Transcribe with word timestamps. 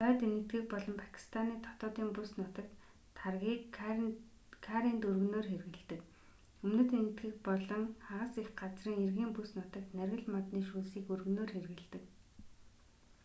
хойд 0.03 0.21
энэтхэг 0.29 0.63
болон 0.73 0.95
пакистаны 1.03 1.55
дотоодын 1.65 2.09
бүс 2.17 2.31
нутагт 2.39 2.73
таргийг 3.19 3.61
карринд 4.67 5.01
өргөнөөр 5.09 5.47
хэрэглэдэг 5.51 6.01
өмнөд 6.65 6.89
энэтхэг 6.99 7.33
болон 7.47 7.83
хагас 8.07 8.33
эх 8.41 8.49
газрын 8.61 8.99
эргийн 9.05 9.31
бүс 9.37 9.51
нутагт 9.57 9.89
наргил 9.99 10.27
модны 10.35 10.59
шүүсийг 10.69 11.05
өргөнөөр 11.13 11.51
хэрэглэдэг 11.53 12.03